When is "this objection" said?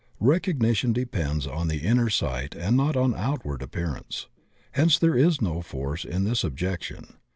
6.23-7.17